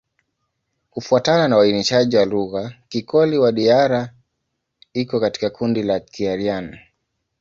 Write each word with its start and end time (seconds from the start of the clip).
Kufuatana 0.91 1.47
na 1.47 1.57
uainishaji 1.57 2.17
wa 2.17 2.25
lugha, 2.25 2.73
Kikoli-Wadiyara 2.89 4.13
iko 4.93 5.19
katika 5.19 5.49
kundi 5.49 5.83
la 5.83 5.99
Kiaryan. 5.99 6.79